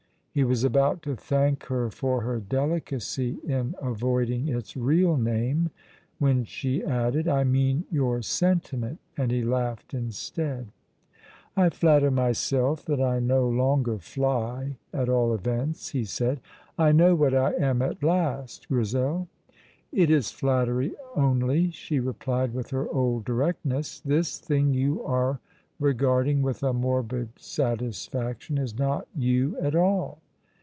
[0.33, 5.71] He was about to thank her for her delicacy in avoiding its real name,
[6.19, 10.69] when she added, "I mean your sentiment," and he laughed instead.
[11.57, 16.39] "I flatter myself that I no longer fly, at all events," he said.
[16.77, 19.27] "I know what I am at last, Grizel"
[19.91, 23.99] "It is flattery only," she replied with her old directness.
[23.99, 25.41] "This thing you are
[25.77, 30.19] regarding with a morbid satisfaction is not you at all."